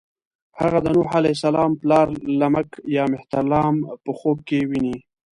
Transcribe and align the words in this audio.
هغه 0.61 0.79
د 0.83 0.87
نوح 0.95 1.07
علیه 1.19 1.35
السلام 1.37 1.71
پلار 1.81 2.07
لمک 2.39 2.69
یا 2.95 3.03
مهترلام 3.13 3.75
په 4.03 4.11
خوب 4.19 4.37
کې 4.47 4.59
ويني. 4.69 4.97